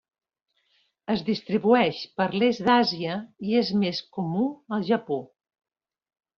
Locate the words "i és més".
3.51-4.03